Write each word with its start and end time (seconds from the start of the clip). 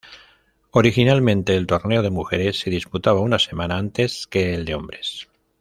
Originalmente 0.71 1.55
el 1.55 1.67
torneo 1.67 2.01
de 2.01 2.09
mujeres 2.09 2.59
se 2.59 2.71
disputaba 2.71 3.19
una 3.21 3.37
semana 3.37 3.77
antes 3.77 4.25
que 4.25 4.55
el 4.55 4.65
de 4.65 4.73
hombres. 4.73 5.29